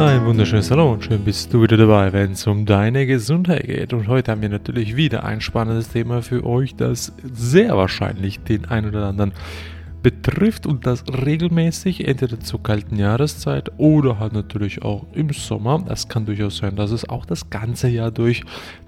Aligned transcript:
Ein 0.00 0.24
wunderschönes 0.24 0.70
Hallo 0.70 0.94
und 0.94 1.04
schön 1.04 1.22
bist 1.26 1.52
du 1.52 1.62
wieder 1.62 1.76
dabei, 1.76 2.10
wenn 2.14 2.32
es 2.32 2.46
um 2.46 2.64
deine 2.64 3.04
Gesundheit 3.04 3.66
geht. 3.66 3.92
Und 3.92 4.08
heute 4.08 4.32
haben 4.32 4.40
wir 4.40 4.48
natürlich 4.48 4.96
wieder 4.96 5.24
ein 5.24 5.42
spannendes 5.42 5.90
Thema 5.90 6.22
für 6.22 6.42
euch, 6.46 6.74
das 6.74 7.12
sehr 7.22 7.76
wahrscheinlich 7.76 8.40
den 8.40 8.64
einen 8.64 8.88
oder 8.88 9.08
anderen 9.08 9.32
betrifft 10.02 10.66
und 10.66 10.86
das 10.86 11.04
regelmäßig, 11.08 12.06
entweder 12.06 12.40
zur 12.40 12.62
kalten 12.62 12.96
Jahreszeit 12.96 13.70
oder 13.76 14.18
halt 14.18 14.32
natürlich 14.32 14.82
auch 14.82 15.06
im 15.12 15.30
Sommer. 15.30 15.84
Es 15.88 16.08
kann 16.08 16.26
durchaus 16.26 16.58
sein, 16.58 16.76
dass 16.76 16.90
es 16.90 17.08
auch 17.08 17.26
das 17.26 17.50
ganze 17.50 17.88
Jahr 17.88 18.10
durch 18.10 18.42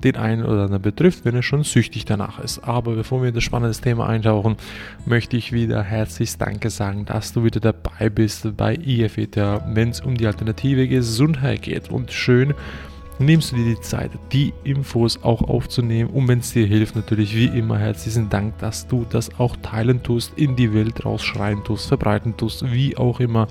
den 0.05 0.17
einen 0.17 0.45
oder 0.45 0.65
anderen 0.65 0.83
betrifft, 0.83 1.25
wenn 1.25 1.35
er 1.35 1.43
schon 1.43 1.65
süchtig 1.65 2.05
danach 2.05 2.39
ist. 2.39 2.61
Aber 2.61 2.95
bevor 2.95 3.23
wir 3.23 3.29
in 3.29 3.35
das 3.35 3.45
spannende 3.45 3.77
Thema 3.77 4.09
eintauchen, 4.09 4.57
möchte 5.05 5.37
ich 5.37 5.53
wieder 5.53 5.83
herzlich 5.83 6.37
Danke 6.39 6.71
sagen, 6.71 7.05
dass 7.05 7.33
du 7.33 7.45
wieder 7.45 7.61
dabei 7.61 8.09
bist 8.09 8.57
bei 8.57 8.75
IFETA, 8.75 9.67
wenn 9.75 9.91
es 9.91 10.01
um 10.01 10.17
die 10.17 10.27
alternative 10.27 10.89
Gesundheit 10.89 11.63
geht. 11.63 11.91
Und 11.91 12.13
schön, 12.13 12.55
nimmst 13.25 13.53
du 13.53 13.57
dir 13.57 13.75
die 13.75 13.81
Zeit, 13.81 14.11
die 14.33 14.53
Infos 14.65 15.23
auch 15.23 15.43
aufzunehmen. 15.43 16.11
Und 16.11 16.29
wenn 16.29 16.41
es 16.41 16.53
dir 16.53 16.67
hilft, 16.67 16.97
natürlich 16.97 17.35
wie 17.35 17.47
immer 17.47 17.79
herzlichen 17.79 18.29
Dank, 18.29 18.59
dass 18.59 18.87
du 18.87 19.07
das 19.09 19.39
auch 19.39 19.57
teilen 19.57 20.03
tust, 20.03 20.33
in 20.37 20.57
die 20.57 20.73
Welt 20.75 21.05
rausschreien 21.05 21.65
tust, 21.65 21.89
verbreiten 21.89 22.37
tust, 22.37 22.71
wie 22.73 22.97
auch 22.97 23.21
immer. 23.21 23.49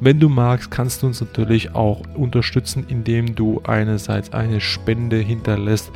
Wenn 0.00 0.20
du 0.20 0.28
magst, 0.28 0.70
kannst 0.70 1.02
du 1.02 1.06
uns 1.06 1.20
natürlich 1.20 1.74
auch 1.74 2.02
unterstützen, 2.14 2.84
indem 2.88 3.34
du 3.34 3.62
einerseits 3.64 4.32
eine 4.32 4.60
Spende 4.60 5.16
hinterlässt 5.18 5.92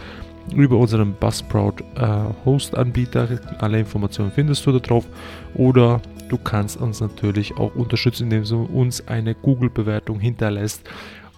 über 0.55 0.79
unseren 0.79 1.15
Buzzsprout 1.15 1.75
äh, 1.97 2.07
Host 2.45 2.77
Anbieter. 2.77 3.29
Alle 3.59 3.81
Informationen 3.81 4.33
findest 4.33 4.65
du 4.67 4.73
da 4.73 4.79
drauf. 4.79 5.07
Oder 5.55 6.01
du 6.29 6.39
kannst 6.39 6.81
uns 6.81 7.01
natürlich 7.01 7.57
auch 7.57 7.75
unterstützen, 7.75 8.25
indem 8.25 8.45
du 8.45 8.63
uns 8.65 9.07
eine 9.09 9.35
Google-Bewertung 9.35 10.21
hinterlässt. 10.21 10.89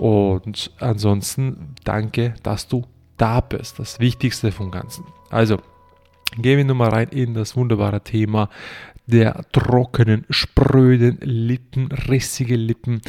Und 0.00 0.70
ansonsten 0.80 1.74
danke, 1.84 2.32
dass 2.42 2.66
du 2.66 2.86
da 3.18 3.40
bist. 3.40 3.78
Das 3.78 4.00
Wichtigste 4.00 4.50
vom 4.50 4.70
Ganzen. 4.70 5.04
Also, 5.28 5.58
gehen 6.38 6.56
wir 6.56 6.64
nun 6.64 6.78
mal 6.78 6.88
rein 6.88 7.08
in 7.08 7.34
das 7.34 7.54
wunderbare 7.54 8.02
Thema 8.02 8.48
der 9.04 9.44
trockenen, 9.52 10.24
spröden 10.30 11.18
Lippen, 11.20 11.92
rissige 11.92 12.56
Lippen, 12.56 13.02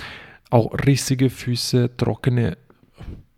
auch 0.50 0.74
rissige 0.86 1.30
Füße, 1.30 1.96
trockene 1.96 2.58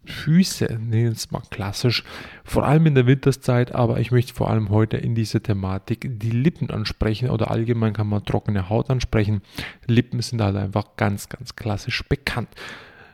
Füße, 0.04 0.80
nennen 0.82 1.12
es 1.12 1.30
mal 1.30 1.44
klassisch, 1.52 2.04
vor 2.44 2.66
allem 2.66 2.88
in 2.88 2.96
der 2.96 3.06
Winterszeit, 3.06 3.76
aber 3.76 4.00
ich 4.00 4.10
möchte 4.10 4.34
vor 4.34 4.50
allem 4.50 4.70
heute 4.70 4.98
in 4.98 5.14
dieser 5.14 5.44
Thematik 5.44 6.08
die 6.20 6.32
Lippen 6.32 6.72
ansprechen 6.72 7.30
oder 7.30 7.52
allgemein 7.52 7.94
kann 7.94 8.08
man 8.08 8.26
trockene 8.26 8.70
Haut 8.70 8.90
ansprechen. 8.90 9.44
Lippen 9.86 10.24
sind 10.24 10.42
halt 10.42 10.56
einfach 10.56 10.96
ganz, 10.98 11.30
ganz 11.30 11.56
klassisch 11.56 12.04
bekannt. 12.10 12.50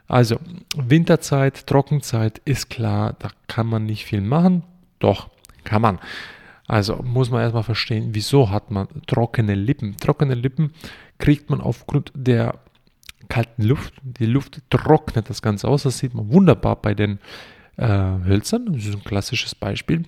Also 0.09 0.39
Winterzeit, 0.75 1.67
Trockenzeit 1.67 2.41
ist 2.43 2.69
klar, 2.69 3.15
da 3.19 3.29
kann 3.47 3.67
man 3.67 3.85
nicht 3.85 4.05
viel 4.05 4.21
machen. 4.21 4.63
Doch, 4.97 5.29
kann 5.63 5.83
man. 5.83 5.99
Also 6.67 6.97
muss 7.03 7.29
man 7.29 7.41
erstmal 7.41 7.63
verstehen, 7.63 8.09
wieso 8.13 8.49
hat 8.49 8.71
man 8.71 8.87
trockene 9.05 9.53
Lippen. 9.53 9.97
Trockene 9.97 10.33
Lippen 10.33 10.73
kriegt 11.19 11.49
man 11.51 11.61
aufgrund 11.61 12.11
der 12.15 12.55
kalten 13.29 13.61
Luft. 13.63 13.93
Die 14.01 14.25
Luft 14.25 14.61
trocknet 14.71 15.29
das 15.29 15.43
Ganze 15.43 15.67
aus. 15.67 15.83
Das 15.83 15.99
sieht 15.99 16.15
man 16.15 16.31
wunderbar 16.33 16.75
bei 16.75 16.95
den 16.95 17.19
äh, 17.79 18.27
Hölzern. 18.27 18.73
Das 18.73 18.85
ist 18.85 18.95
ein 18.95 19.03
klassisches 19.03 19.55
Beispiel. 19.55 20.03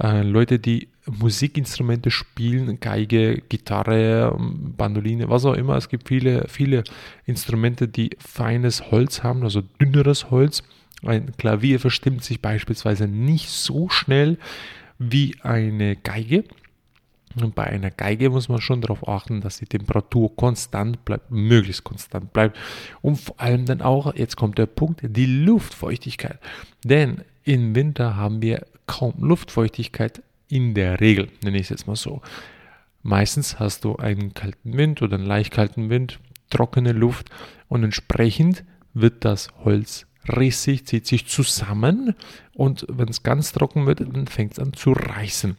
Äh, 0.00 0.22
Leute, 0.22 0.58
die 0.58 0.88
Musikinstrumente 1.06 2.10
spielen, 2.10 2.78
Geige, 2.80 3.42
Gitarre, 3.48 4.36
Bandoline, 4.38 5.28
was 5.28 5.44
auch 5.44 5.54
immer. 5.54 5.76
Es 5.76 5.88
gibt 5.88 6.08
viele, 6.08 6.46
viele 6.48 6.84
Instrumente, 7.26 7.88
die 7.88 8.10
feines 8.18 8.90
Holz 8.90 9.22
haben, 9.22 9.42
also 9.42 9.62
dünneres 9.80 10.30
Holz. 10.30 10.62
Ein 11.04 11.32
Klavier 11.36 11.80
verstimmt 11.80 12.24
sich 12.24 12.40
beispielsweise 12.40 13.08
nicht 13.08 13.48
so 13.48 13.88
schnell 13.88 14.38
wie 14.98 15.36
eine 15.42 15.96
Geige. 15.96 16.44
Und 17.40 17.54
bei 17.54 17.64
einer 17.64 17.90
Geige 17.90 18.30
muss 18.30 18.48
man 18.48 18.60
schon 18.60 18.80
darauf 18.80 19.06
achten, 19.06 19.40
dass 19.40 19.58
die 19.58 19.66
Temperatur 19.66 20.34
konstant 20.34 21.04
bleibt, 21.04 21.30
möglichst 21.30 21.84
konstant 21.84 22.32
bleibt. 22.32 22.56
Und 23.02 23.16
vor 23.16 23.38
allem 23.38 23.66
dann 23.66 23.82
auch, 23.82 24.14
jetzt 24.14 24.36
kommt 24.36 24.58
der 24.58 24.66
Punkt, 24.66 25.00
die 25.02 25.26
Luftfeuchtigkeit. 25.26 26.38
Denn 26.84 27.22
im 27.44 27.74
Winter 27.74 28.16
haben 28.16 28.42
wir 28.42 28.66
kaum 28.86 29.14
Luftfeuchtigkeit 29.18 30.22
in 30.48 30.74
der 30.74 31.00
Regel, 31.00 31.28
nenne 31.42 31.58
ich 31.58 31.64
es 31.64 31.68
jetzt 31.68 31.86
mal 31.86 31.96
so. 31.96 32.22
Meistens 33.02 33.58
hast 33.58 33.84
du 33.84 33.96
einen 33.96 34.34
kalten 34.34 34.76
Wind 34.76 35.02
oder 35.02 35.16
einen 35.16 35.26
leicht 35.26 35.52
kalten 35.52 35.90
Wind, 35.90 36.18
trockene 36.50 36.92
Luft 36.92 37.30
und 37.68 37.84
entsprechend 37.84 38.64
wird 38.94 39.24
das 39.24 39.48
Holz 39.64 40.06
rissig, 40.28 40.86
zieht 40.86 41.06
sich 41.06 41.26
zusammen 41.26 42.14
und 42.54 42.86
wenn 42.88 43.08
es 43.08 43.22
ganz 43.22 43.52
trocken 43.52 43.86
wird, 43.86 44.00
dann 44.00 44.26
fängt 44.26 44.52
es 44.52 44.58
an 44.58 44.72
zu 44.72 44.92
reißen. 44.92 45.56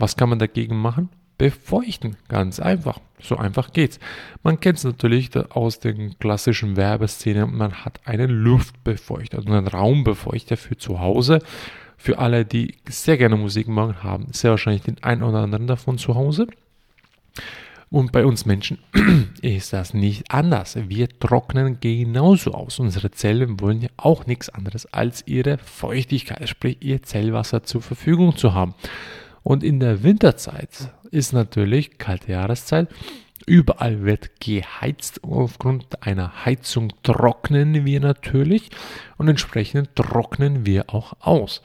Was 0.00 0.16
kann 0.16 0.30
man 0.30 0.38
dagegen 0.38 0.76
machen? 0.76 1.10
Befeuchten, 1.38 2.16
ganz 2.28 2.60
einfach. 2.60 2.98
So 3.20 3.36
einfach 3.36 3.72
geht's. 3.72 3.98
Man 4.42 4.60
kennt 4.60 4.78
es 4.78 4.84
natürlich 4.84 5.30
aus 5.50 5.78
den 5.78 6.18
klassischen 6.18 6.76
Werbeszenen. 6.76 7.56
Man 7.56 7.84
hat 7.84 8.00
einen 8.04 8.30
Luftbefeuchter, 8.30 9.38
also 9.38 9.50
einen 9.50 9.66
Raumbefeuchter 9.66 10.56
für 10.56 10.76
zu 10.76 11.00
Hause 11.00 11.40
für 12.00 12.18
alle, 12.18 12.46
die 12.46 12.76
sehr 12.88 13.18
gerne 13.18 13.36
Musik 13.36 13.68
machen, 13.68 14.02
haben 14.02 14.28
sehr 14.32 14.52
wahrscheinlich 14.52 14.82
den 14.82 15.02
einen 15.02 15.22
oder 15.22 15.40
anderen 15.40 15.66
davon 15.66 15.98
zu 15.98 16.14
Hause. 16.14 16.46
Und 17.90 18.10
bei 18.10 18.24
uns 18.24 18.46
Menschen 18.46 18.78
ist 19.42 19.74
das 19.74 19.92
nicht 19.92 20.30
anders. 20.30 20.78
Wir 20.88 21.10
trocknen 21.10 21.78
genauso 21.78 22.52
aus. 22.52 22.78
Unsere 22.78 23.10
Zellen 23.10 23.60
wollen 23.60 23.82
ja 23.82 23.88
auch 23.98 24.24
nichts 24.24 24.48
anderes 24.48 24.86
als 24.94 25.26
ihre 25.26 25.58
Feuchtigkeit, 25.58 26.48
sprich 26.48 26.78
ihr 26.80 27.02
Zellwasser 27.02 27.64
zur 27.64 27.82
Verfügung 27.82 28.34
zu 28.34 28.54
haben. 28.54 28.74
Und 29.42 29.64
in 29.64 29.80
der 29.80 30.02
Winterzeit 30.02 30.92
ist 31.10 31.32
natürlich 31.32 31.98
kalte 31.98 32.32
Jahreszeit. 32.32 32.88
Überall 33.46 34.04
wird 34.04 34.40
geheizt. 34.40 35.24
Aufgrund 35.24 36.06
einer 36.06 36.44
Heizung 36.44 36.92
trocknen 37.02 37.84
wir 37.84 38.00
natürlich 38.00 38.70
und 39.16 39.28
entsprechend 39.28 39.96
trocknen 39.96 40.66
wir 40.66 40.90
auch 40.90 41.14
aus. 41.20 41.62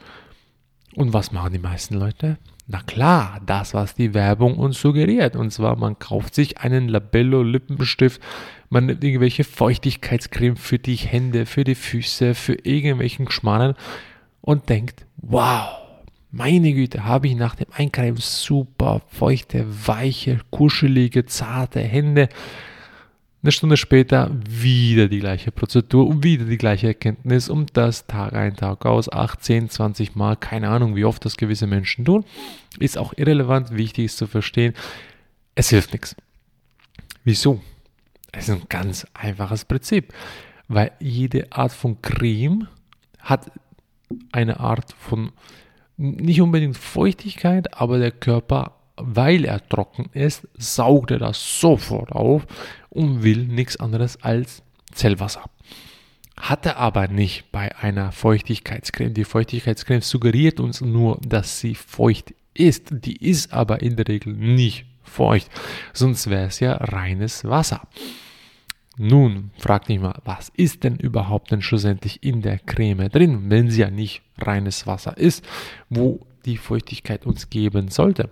Und 0.94 1.12
was 1.12 1.30
machen 1.30 1.52
die 1.52 1.58
meisten 1.58 1.94
Leute? 1.94 2.38
Na 2.66 2.80
klar, 2.82 3.40
das, 3.46 3.74
was 3.74 3.94
die 3.94 4.14
Werbung 4.14 4.58
uns 4.58 4.80
suggeriert. 4.80 5.36
Und 5.36 5.52
zwar, 5.52 5.76
man 5.76 5.98
kauft 5.98 6.34
sich 6.34 6.58
einen 6.58 6.88
Labello 6.88 7.42
Lippenstift, 7.42 8.20
man 8.70 8.86
nimmt 8.86 9.04
irgendwelche 9.04 9.44
Feuchtigkeitscreme 9.44 10.56
für 10.56 10.78
die 10.78 10.96
Hände, 10.96 11.46
für 11.46 11.62
die 11.62 11.76
Füße, 11.76 12.34
für 12.34 12.54
irgendwelchen 12.54 13.26
Geschmanen 13.26 13.74
und 14.40 14.68
denkt, 14.68 15.06
wow, 15.18 15.85
meine 16.36 16.72
Güte, 16.74 17.04
habe 17.04 17.28
ich 17.28 17.34
nach 17.34 17.54
dem 17.54 17.68
Eincremen 17.72 18.20
super 18.20 19.00
feuchte, 19.08 19.64
weiche, 19.86 20.40
kuschelige, 20.50 21.24
zarte 21.24 21.80
Hände. 21.80 22.28
Eine 23.42 23.52
Stunde 23.52 23.76
später 23.76 24.30
wieder 24.46 25.08
die 25.08 25.20
gleiche 25.20 25.50
Prozedur 25.50 26.06
und 26.06 26.24
wieder 26.24 26.44
die 26.44 26.58
gleiche 26.58 26.88
Erkenntnis 26.88 27.48
und 27.48 27.76
das 27.76 28.06
Tag 28.06 28.34
ein, 28.34 28.54
Tag 28.54 28.84
aus, 28.84 29.10
8, 29.10 29.42
10, 29.42 29.70
20 29.70 30.14
Mal, 30.14 30.36
keine 30.36 30.68
Ahnung, 30.68 30.94
wie 30.94 31.04
oft 31.04 31.24
das 31.24 31.36
gewisse 31.36 31.66
Menschen 31.66 32.04
tun, 32.04 32.24
ist 32.78 32.98
auch 32.98 33.14
irrelevant. 33.16 33.74
Wichtig 33.74 34.06
ist 34.06 34.18
zu 34.18 34.26
verstehen, 34.26 34.74
es 35.54 35.70
hilft 35.70 35.92
nichts. 35.92 36.16
Wieso? 37.24 37.62
Es 38.32 38.48
ist 38.48 38.54
ein 38.54 38.68
ganz 38.68 39.06
einfaches 39.14 39.64
Prinzip, 39.64 40.12
weil 40.68 40.92
jede 41.00 41.50
Art 41.50 41.72
von 41.72 42.02
Creme 42.02 42.68
hat 43.20 43.50
eine 44.32 44.60
Art 44.60 44.94
von 44.98 45.32
nicht 45.96 46.40
unbedingt 46.40 46.76
Feuchtigkeit, 46.76 47.78
aber 47.80 47.98
der 47.98 48.12
Körper 48.12 48.76
weil 48.96 49.44
er 49.44 49.66
trocken 49.68 50.08
ist, 50.12 50.48
saugt 50.56 51.10
er 51.10 51.18
das 51.18 51.60
sofort 51.60 52.12
auf 52.12 52.46
und 52.88 53.22
will 53.22 53.44
nichts 53.46 53.76
anderes 53.78 54.22
als 54.22 54.62
Zellwasser. 54.92 55.44
Hat 56.36 56.66
er 56.66 56.76
aber 56.78 57.08
nicht 57.08 57.50
bei 57.50 57.74
einer 57.76 58.12
Feuchtigkeitscreme. 58.12 59.14
Die 59.14 59.24
Feuchtigkeitscreme 59.24 60.02
suggeriert 60.02 60.60
uns 60.60 60.80
nur, 60.80 61.18
dass 61.26 61.60
sie 61.60 61.74
feucht 61.74 62.34
ist. 62.52 62.88
Die 62.90 63.16
ist 63.16 63.52
aber 63.52 63.80
in 63.82 63.96
der 63.96 64.08
Regel 64.08 64.34
nicht 64.34 64.86
feucht, 65.02 65.50
sonst 65.92 66.28
wäre 66.28 66.46
es 66.46 66.60
ja 66.60 66.74
reines 66.74 67.44
Wasser. 67.44 67.82
Nun, 68.98 69.50
frag 69.58 69.86
dich 69.86 70.00
mal, 70.00 70.20
was 70.24 70.50
ist 70.56 70.84
denn 70.84 70.96
überhaupt 70.96 71.50
denn 71.50 71.60
schlussendlich 71.60 72.22
in 72.22 72.40
der 72.40 72.58
Creme 72.58 73.10
drin, 73.10 73.50
wenn 73.50 73.70
sie 73.70 73.82
ja 73.82 73.90
nicht 73.90 74.22
reines 74.38 74.86
Wasser 74.86 75.18
ist, 75.18 75.44
wo 75.90 76.26
die 76.46 76.56
Feuchtigkeit 76.56 77.26
uns 77.26 77.50
geben 77.50 77.88
sollte? 77.88 78.30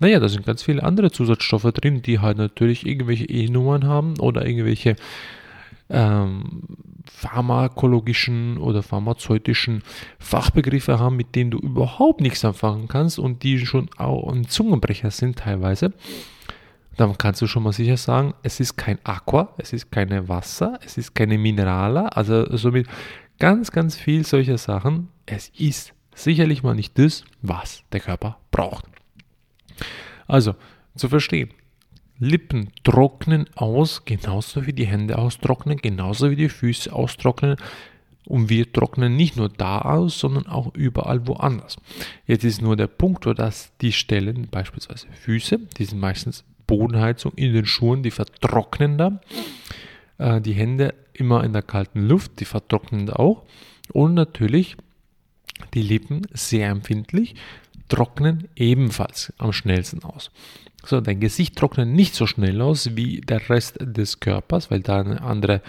Naja, 0.00 0.20
da 0.20 0.28
sind 0.28 0.44
ganz 0.44 0.62
viele 0.62 0.82
andere 0.82 1.10
Zusatzstoffe 1.10 1.72
drin, 1.72 2.02
die 2.02 2.18
halt 2.18 2.36
natürlich 2.36 2.86
irgendwelche 2.86 3.24
E-Nummern 3.24 3.86
haben 3.86 4.18
oder 4.20 4.44
irgendwelche 4.44 4.96
ähm, 5.88 6.62
pharmakologischen 7.10 8.58
oder 8.58 8.82
pharmazeutischen 8.82 9.82
Fachbegriffe 10.18 10.98
haben, 10.98 11.16
mit 11.16 11.34
denen 11.34 11.50
du 11.50 11.58
überhaupt 11.58 12.20
nichts 12.20 12.44
anfangen 12.44 12.88
kannst 12.88 13.18
und 13.18 13.42
die 13.42 13.64
schon 13.64 13.88
auch 13.96 14.30
ein 14.30 14.48
Zungenbrecher 14.48 15.10
sind 15.10 15.38
teilweise. 15.38 15.92
Dann 16.96 17.18
kannst 17.18 17.42
du 17.42 17.46
schon 17.46 17.62
mal 17.62 17.72
sicher 17.72 17.96
sagen, 17.96 18.34
es 18.42 18.60
ist 18.60 18.76
kein 18.76 18.98
Aqua, 19.04 19.54
es 19.58 19.72
ist 19.72 19.90
keine 19.90 20.28
Wasser, 20.28 20.78
es 20.84 20.96
ist 20.96 21.14
keine 21.14 21.38
Minerala, 21.38 22.06
also 22.08 22.56
somit 22.56 22.86
ganz, 23.38 23.72
ganz 23.72 23.96
viel 23.96 24.24
solcher 24.24 24.58
Sachen. 24.58 25.08
Es 25.26 25.50
ist 25.56 25.92
sicherlich 26.14 26.62
mal 26.62 26.74
nicht 26.74 26.98
das, 26.98 27.24
was 27.42 27.82
der 27.92 28.00
Körper 28.00 28.38
braucht. 28.50 28.84
Also, 30.26 30.54
zu 30.96 31.08
verstehen, 31.08 31.50
Lippen 32.18 32.70
trocknen 32.84 33.46
aus, 33.56 34.04
genauso 34.04 34.66
wie 34.66 34.72
die 34.72 34.86
Hände 34.86 35.18
austrocknen, 35.18 35.78
genauso 35.78 36.30
wie 36.30 36.36
die 36.36 36.48
Füße 36.48 36.92
austrocknen. 36.92 37.56
Und 38.26 38.48
wir 38.48 38.72
trocknen 38.72 39.16
nicht 39.16 39.36
nur 39.36 39.50
da 39.50 39.80
aus, 39.80 40.18
sondern 40.18 40.46
auch 40.46 40.74
überall 40.74 41.26
woanders. 41.26 41.76
Jetzt 42.26 42.44
ist 42.44 42.62
nur 42.62 42.76
der 42.76 42.86
Punkt, 42.86 43.26
dass 43.38 43.76
die 43.82 43.92
Stellen, 43.92 44.48
beispielsweise 44.50 45.08
Füße, 45.12 45.58
die 45.76 45.84
sind 45.84 45.98
meistens 46.00 46.44
Bodenheizung 46.66 47.32
in 47.36 47.52
den 47.52 47.66
Schuhen, 47.66 48.02
die 48.02 48.10
vertrocknen 48.10 48.98
da. 48.98 49.20
Äh, 50.18 50.40
die 50.40 50.52
Hände 50.52 50.94
immer 51.12 51.44
in 51.44 51.52
der 51.52 51.62
kalten 51.62 52.06
Luft, 52.06 52.40
die 52.40 52.44
vertrocknen 52.44 53.10
auch. 53.10 53.44
Und 53.92 54.14
natürlich 54.14 54.76
die 55.74 55.82
Lippen 55.82 56.22
sehr 56.32 56.68
empfindlich, 56.68 57.34
trocknen 57.88 58.48
ebenfalls 58.56 59.32
am 59.38 59.52
schnellsten 59.52 60.02
aus. 60.04 60.30
So, 60.84 61.00
dein 61.00 61.20
Gesicht 61.20 61.56
trocknet 61.56 61.88
nicht 61.88 62.14
so 62.14 62.26
schnell 62.26 62.60
aus 62.60 62.96
wie 62.96 63.20
der 63.20 63.48
Rest 63.48 63.78
des 63.80 64.20
Körpers, 64.20 64.70
weil 64.70 64.80
da 64.80 65.00
eine 65.00 65.22
andere 65.22 65.62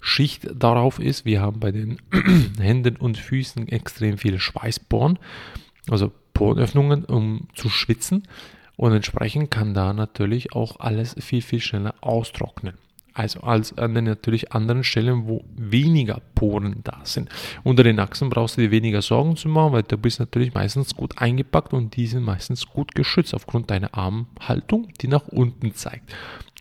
Schicht 0.00 0.48
darauf 0.54 0.98
ist. 0.98 1.24
Wir 1.24 1.40
haben 1.40 1.60
bei 1.60 1.72
den 1.72 1.98
Händen 2.60 2.96
und 2.96 3.18
Füßen 3.18 3.68
extrem 3.68 4.18
viele 4.18 4.38
Schweißporen, 4.38 5.18
also 5.88 6.12
Porenöffnungen, 6.32 7.04
um 7.04 7.48
zu 7.54 7.68
schwitzen. 7.68 8.24
Und 8.76 8.92
entsprechend 8.92 9.50
kann 9.50 9.74
da 9.74 9.92
natürlich 9.92 10.52
auch 10.52 10.80
alles 10.80 11.14
viel, 11.20 11.42
viel 11.42 11.60
schneller 11.60 11.94
austrocknen. 12.00 12.74
Also 13.16 13.42
als 13.42 13.78
an 13.78 13.94
den 13.94 14.04
natürlich 14.04 14.52
anderen 14.52 14.82
Stellen, 14.82 15.28
wo 15.28 15.44
weniger 15.54 16.20
Poren 16.34 16.80
da 16.82 17.00
sind. 17.04 17.28
Unter 17.62 17.84
den 17.84 18.00
Achsen 18.00 18.28
brauchst 18.28 18.56
du 18.56 18.62
dir 18.62 18.72
weniger 18.72 19.02
Sorgen 19.02 19.36
zu 19.36 19.48
machen, 19.48 19.72
weil 19.72 19.84
du 19.84 19.96
bist 19.96 20.18
natürlich 20.18 20.52
meistens 20.52 20.96
gut 20.96 21.18
eingepackt 21.18 21.72
und 21.72 21.94
die 21.94 22.08
sind 22.08 22.24
meistens 22.24 22.66
gut 22.66 22.96
geschützt 22.96 23.32
aufgrund 23.32 23.70
deiner 23.70 23.94
Armhaltung, 23.94 24.88
die 25.00 25.06
nach 25.06 25.28
unten 25.28 25.74
zeigt. 25.74 26.12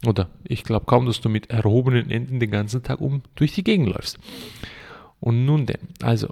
Oder 0.05 0.29
ich 0.43 0.63
glaube 0.63 0.85
kaum, 0.85 1.07
dass 1.07 1.21
du 1.21 1.29
mit 1.29 1.49
erhobenen 1.49 2.11
Enden 2.11 2.39
den 2.39 2.51
ganzen 2.51 2.83
Tag 2.83 3.01
um 3.01 3.23
durch 3.33 3.53
die 3.53 3.63
Gegend 3.63 3.87
läufst. 3.87 4.19
Und 5.19 5.45
nun 5.45 5.65
denn, 5.65 5.87
also 6.03 6.29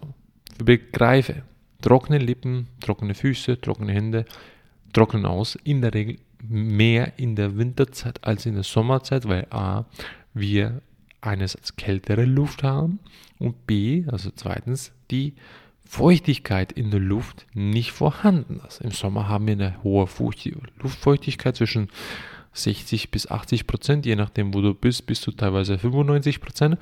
begreife, 0.64 1.42
trockene 1.82 2.20
Lippen, 2.20 2.68
trockene 2.80 3.16
Füße, 3.16 3.60
trockene 3.60 3.94
Hände, 3.94 4.26
trocknen 4.94 5.26
aus, 5.26 5.58
in 5.64 5.82
der 5.82 5.94
Regel 5.94 6.18
mehr 6.48 7.14
in 7.18 7.36
der 7.36 7.58
Winterzeit 7.58 8.24
als 8.24 8.46
in 8.46 8.56
der 8.56 8.64
Sommerzeit, 8.64 9.28
weil 9.28 9.48
a, 9.52 9.86
wir 10.34 10.82
einerseits 11.22 11.76
kältere 11.76 12.26
Luft 12.26 12.64
haben 12.64 13.00
und 13.38 13.68
b, 13.68 14.06
also 14.12 14.32
zweitens, 14.36 14.92
die 15.12 15.34
Feuchtigkeit 15.86 16.72
in 16.72 16.90
der 16.90 17.00
Luft 17.00 17.46
nicht 17.54 17.92
vorhanden 17.92 18.62
ist. 18.68 18.82
Im 18.82 18.92
Sommer 18.92 19.28
haben 19.28 19.48
wir 19.48 19.54
eine 19.54 19.84
hohe 19.84 20.08
Luftfeuchtigkeit 20.82 21.56
zwischen 21.56 21.90
60 22.54 23.12
bis 23.12 23.30
80 23.30 23.68
Prozent, 23.68 24.06
je 24.06 24.16
nachdem, 24.16 24.54
wo 24.54 24.62
du 24.62 24.74
bist, 24.74 25.06
bist 25.06 25.26
du 25.28 25.32
teilweise 25.32 25.78
95 25.78 26.42
Prozent. 26.42 26.78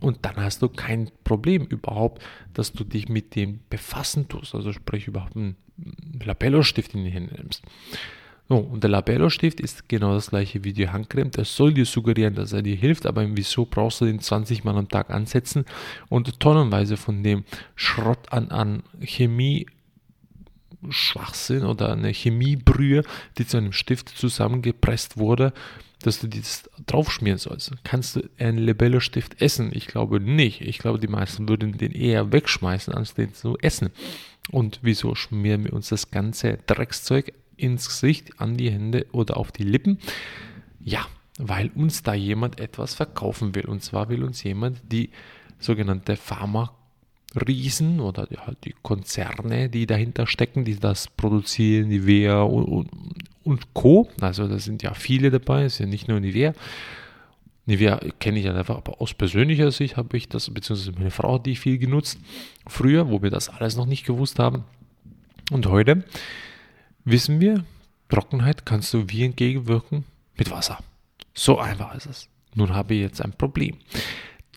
Und 0.00 0.18
dann 0.22 0.36
hast 0.36 0.62
du 0.62 0.68
kein 0.68 1.10
Problem 1.24 1.66
überhaupt, 1.66 2.22
dass 2.54 2.72
du 2.72 2.84
dich 2.84 3.08
mit 3.08 3.34
dem 3.36 3.60
befassen 3.68 4.28
tust. 4.28 4.54
Also 4.54 4.72
sprich 4.72 5.06
überhaupt 5.06 5.36
einen 5.36 5.56
Labello-Stift 6.24 6.94
in 6.94 7.04
die 7.04 7.10
Hände 7.10 7.34
nimmst. 7.34 7.62
So, 8.48 8.56
und 8.56 8.82
der 8.82 8.90
Labello-Stift 8.90 9.60
ist 9.60 9.88
genau 9.88 10.14
das 10.14 10.30
gleiche 10.30 10.64
wie 10.64 10.72
die 10.72 10.88
Handcreme. 10.88 11.30
Der 11.30 11.44
soll 11.44 11.72
dir 11.72 11.86
suggerieren, 11.86 12.34
dass 12.34 12.52
er 12.52 12.62
dir 12.62 12.74
hilft, 12.74 13.06
aber 13.06 13.24
wieso 13.36 13.64
brauchst 13.64 14.00
du 14.00 14.06
den 14.06 14.20
20 14.20 14.64
Mal 14.64 14.76
am 14.76 14.88
Tag 14.88 15.10
ansetzen 15.10 15.64
und 16.08 16.40
tonnenweise 16.40 16.96
von 16.96 17.22
dem 17.22 17.44
Schrott 17.76 18.32
an, 18.32 18.50
an 18.50 18.82
Chemie 19.02 19.66
Schwachsinn 20.88 21.64
oder 21.64 21.92
eine 21.92 22.08
Chemiebrühe, 22.08 23.04
die 23.38 23.46
zu 23.46 23.58
einem 23.58 23.72
Stift 23.72 24.08
zusammengepresst 24.08 25.18
wurde, 25.18 25.52
dass 26.02 26.20
du 26.20 26.28
das 26.28 26.68
draufschmieren 26.86 27.38
sollst. 27.38 27.72
Kannst 27.84 28.16
du 28.16 28.28
einen 28.38 28.58
Libello-Stift 28.58 29.40
essen? 29.40 29.70
Ich 29.74 29.86
glaube 29.86 30.20
nicht. 30.20 30.62
Ich 30.62 30.78
glaube, 30.78 30.98
die 30.98 31.08
meisten 31.08 31.48
würden 31.48 31.76
den 31.76 31.92
eher 31.92 32.32
wegschmeißen, 32.32 32.94
als 32.94 33.14
den 33.14 33.34
zu 33.34 33.58
essen. 33.58 33.90
Und 34.50 34.80
wieso 34.82 35.14
schmieren 35.14 35.64
wir 35.64 35.72
uns 35.72 35.90
das 35.90 36.10
ganze 36.10 36.58
Dreckszeug 36.66 37.32
ins 37.56 37.88
Gesicht, 37.88 38.40
an 38.40 38.56
die 38.56 38.70
Hände 38.70 39.06
oder 39.12 39.36
auf 39.36 39.52
die 39.52 39.64
Lippen? 39.64 39.98
Ja, 40.82 41.06
weil 41.38 41.70
uns 41.74 42.02
da 42.02 42.14
jemand 42.14 42.58
etwas 42.60 42.94
verkaufen 42.94 43.54
will. 43.54 43.66
Und 43.66 43.82
zwar 43.82 44.08
will 44.08 44.24
uns 44.24 44.42
jemand 44.42 44.80
die 44.90 45.10
sogenannte 45.58 46.16
Pharma 46.16 46.74
Riesen 47.34 48.00
oder 48.00 48.26
die, 48.26 48.38
halt 48.38 48.64
die 48.64 48.74
Konzerne, 48.82 49.68
die 49.68 49.86
dahinter 49.86 50.26
stecken, 50.26 50.64
die 50.64 50.78
das 50.78 51.08
produzieren, 51.08 51.88
Nivea 51.88 52.42
und, 52.42 52.64
und, 52.64 52.90
und 53.44 53.74
Co. 53.74 54.08
Also 54.20 54.48
da 54.48 54.58
sind 54.58 54.82
ja 54.82 54.94
viele 54.94 55.30
dabei, 55.30 55.64
es 55.64 55.74
ist 55.74 55.78
ja 55.80 55.86
nicht 55.86 56.08
nur 56.08 56.20
Nivea. 56.20 56.54
Nivea 57.66 58.00
kenne 58.18 58.40
ich 58.40 58.46
ja 58.46 58.54
einfach, 58.54 58.78
aber 58.78 59.00
aus 59.00 59.14
persönlicher 59.14 59.70
Sicht 59.70 59.96
habe 59.96 60.16
ich 60.16 60.28
das, 60.28 60.50
beziehungsweise 60.50 60.92
meine 60.92 61.10
Frau 61.10 61.34
hat 61.34 61.46
die 61.46 61.54
viel 61.54 61.78
genutzt. 61.78 62.18
Früher, 62.66 63.08
wo 63.10 63.22
wir 63.22 63.30
das 63.30 63.48
alles 63.48 63.76
noch 63.76 63.86
nicht 63.86 64.04
gewusst 64.04 64.38
haben. 64.38 64.64
Und 65.52 65.66
heute 65.66 66.04
wissen 67.04 67.40
wir, 67.40 67.64
Trockenheit 68.08 68.66
kannst 68.66 68.92
du 68.92 69.08
wie 69.08 69.24
entgegenwirken? 69.24 70.04
Mit 70.36 70.50
Wasser. 70.50 70.78
So 71.34 71.58
einfach 71.58 71.94
ist 71.94 72.06
es. 72.06 72.28
Nun 72.54 72.74
habe 72.74 72.94
ich 72.94 73.00
jetzt 73.00 73.22
ein 73.22 73.32
Problem. 73.32 73.76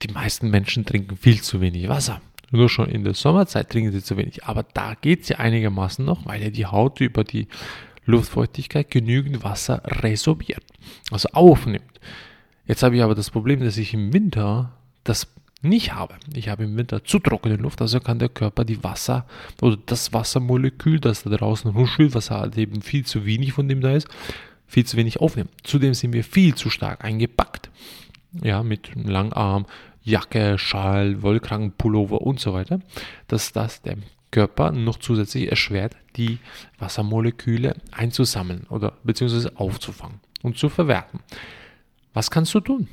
Die 0.01 0.11
meisten 0.11 0.49
Menschen 0.49 0.85
trinken 0.85 1.15
viel 1.17 1.41
zu 1.41 1.61
wenig 1.61 1.87
Wasser. 1.87 2.21
Nur 2.53 2.69
schon 2.69 2.87
in 2.87 3.03
der 3.03 3.15
Sommerzeit 3.15 3.71
trinken 3.71 3.91
sie 3.91 4.03
zu 4.03 4.15
wenig. 4.15 4.43
Aber 4.43 4.63
da 4.75 4.93
geht 4.93 5.23
es 5.23 5.29
ja 5.29 5.39
einigermaßen 5.39 6.05
noch, 6.05 6.27
weil 6.27 6.43
ja 6.43 6.51
die 6.51 6.67
Haut 6.67 7.01
über 7.01 7.23
die 7.23 7.47
Luftfeuchtigkeit 8.05 8.91
genügend 8.91 9.43
Wasser 9.43 9.81
resorbiert, 9.85 10.63
also 11.09 11.29
aufnimmt. 11.33 11.99
Jetzt 12.67 12.83
habe 12.83 12.95
ich 12.95 13.01
aber 13.01 13.15
das 13.15 13.31
Problem, 13.31 13.61
dass 13.61 13.77
ich 13.77 13.95
im 13.95 14.13
Winter 14.13 14.71
das 15.03 15.27
nicht 15.63 15.95
habe. 15.95 16.13
Ich 16.35 16.47
habe 16.49 16.65
im 16.65 16.77
Winter 16.77 17.03
zu 17.03 17.17
trockene 17.17 17.55
Luft, 17.55 17.81
also 17.81 17.99
kann 17.99 18.19
der 18.19 18.29
Körper 18.29 18.65
die 18.65 18.83
Wasser 18.83 19.25
oder 19.59 19.77
das 19.87 20.13
Wassermolekül, 20.13 20.99
das 20.99 21.23
da 21.23 21.31
draußen 21.31 21.71
rumschwillt, 21.71 22.13
was 22.13 22.29
halt 22.29 22.55
eben 22.59 22.83
viel 22.83 23.03
zu 23.03 23.25
wenig 23.25 23.53
von 23.53 23.67
dem 23.67 23.81
da 23.81 23.95
ist, 23.95 24.07
viel 24.67 24.85
zu 24.85 24.95
wenig 24.95 25.21
aufnehmen. 25.21 25.49
Zudem 25.63 25.95
sind 25.95 26.13
wir 26.13 26.23
viel 26.23 26.53
zu 26.53 26.69
stark 26.69 27.03
eingepackt. 27.03 27.71
Ja, 28.43 28.61
mit 28.61 28.91
Langarm, 28.95 29.65
Jacke, 30.03 30.57
Schal, 30.57 31.21
Wollkragenpullover 31.21 32.21
und 32.21 32.39
so 32.39 32.53
weiter, 32.53 32.79
dass 33.27 33.51
das 33.51 33.81
dem 33.81 34.03
Körper 34.31 34.71
noch 34.71 34.97
zusätzlich 34.97 35.49
erschwert, 35.49 35.95
die 36.15 36.39
Wassermoleküle 36.79 37.75
einzusammeln 37.91 38.65
oder 38.69 38.93
beziehungsweise 39.03 39.53
aufzufangen 39.55 40.19
und 40.41 40.57
zu 40.57 40.69
verwerten. 40.69 41.19
Was 42.13 42.31
kannst 42.31 42.53
du 42.53 42.59
tun? 42.59 42.87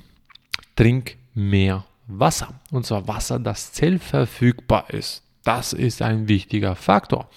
Trink 0.77 1.17
mehr 1.35 1.85
Wasser. 2.07 2.61
Und 2.71 2.87
zwar 2.87 3.07
Wasser, 3.09 3.39
das 3.39 3.73
zellverfügbar 3.73 4.91
ist. 4.91 5.23
Das 5.45 5.73
ist 5.73 6.03
ein 6.03 6.29
wichtiger 6.29 6.75
Faktor. 6.75 7.29